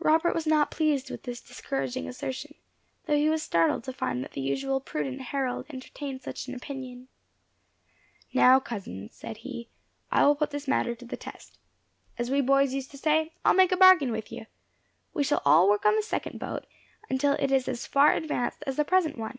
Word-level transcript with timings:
Robert 0.00 0.34
was 0.34 0.44
not 0.44 0.72
pleased 0.72 1.08
with 1.08 1.22
this 1.22 1.40
discouraging 1.40 2.08
assertion, 2.08 2.56
though 3.06 3.14
he 3.16 3.28
was 3.30 3.44
startled 3.44 3.84
to 3.84 3.92
find 3.92 4.24
that 4.24 4.32
the 4.32 4.40
usual 4.40 4.80
prudent 4.80 5.20
Harold 5.20 5.66
entertained 5.70 6.20
such 6.20 6.48
an 6.48 6.54
opinion. 6.56 7.06
"Now, 8.32 8.58
cousin," 8.58 9.08
said 9.12 9.36
he, 9.36 9.68
"I 10.10 10.26
will 10.26 10.34
put 10.34 10.50
this 10.50 10.66
matter 10.66 10.96
to 10.96 11.04
the 11.04 11.16
test. 11.16 11.60
As 12.18 12.28
we 12.28 12.40
boys 12.40 12.74
used 12.74 12.90
to 12.90 12.98
say, 12.98 13.34
I'll 13.44 13.54
make 13.54 13.70
a 13.70 13.76
bargain 13.76 14.10
with 14.10 14.32
you. 14.32 14.46
We 15.14 15.22
shall 15.22 15.42
all 15.44 15.68
work 15.70 15.86
on 15.86 15.94
the 15.94 16.02
second 16.02 16.40
boat, 16.40 16.66
until 17.08 17.34
it 17.34 17.52
is 17.52 17.68
as 17.68 17.86
far 17.86 18.14
advanced 18.14 18.64
as 18.66 18.74
the 18.74 18.84
present 18.84 19.16
one. 19.16 19.38